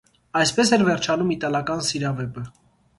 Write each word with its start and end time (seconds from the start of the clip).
Այսպես 0.39 0.71
էր 0.77 0.85
վերջանում 0.89 1.31
իտալական 1.37 1.87
սիրավեպը: 1.93 2.49